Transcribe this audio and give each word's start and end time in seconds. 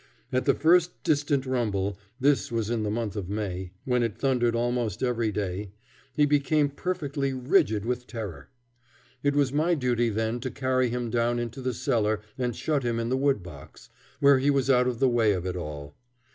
At 0.33 0.45
the 0.45 0.55
first 0.55 1.03
distant 1.03 1.45
rumble 1.45 1.95
this 2.19 2.51
was 2.51 2.71
in 2.71 2.81
the 2.81 2.89
month 2.89 3.15
of 3.15 3.29
May, 3.29 3.69
when 3.85 4.01
it 4.01 4.17
thundered 4.17 4.55
almost 4.55 5.03
every 5.03 5.31
day 5.31 5.73
he 6.15 6.25
became 6.25 6.69
perfectly 6.69 7.33
rigid 7.33 7.85
with 7.85 8.07
terror. 8.07 8.49
It 9.21 9.35
was 9.35 9.53
my 9.53 9.75
duty 9.75 10.09
then 10.09 10.39
to 10.39 10.49
carry 10.49 10.89
him 10.89 11.11
down 11.11 11.37
into 11.37 11.61
the 11.61 11.71
cellar 11.75 12.19
and 12.35 12.55
shut 12.55 12.81
him 12.81 12.99
in 12.99 13.09
the 13.09 13.15
wood 13.15 13.43
box, 13.43 13.89
where 14.19 14.39
he 14.39 14.49
was 14.49 14.71
out 14.71 14.87
of 14.87 14.97
the 14.97 15.07
way 15.07 15.33
of 15.33 15.45
it 15.45 15.55
all. 15.55 15.93